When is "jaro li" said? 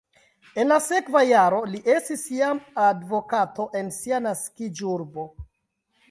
1.31-1.81